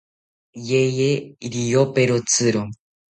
[0.69, 1.09] Yeye
[1.51, 2.61] riyoperotziro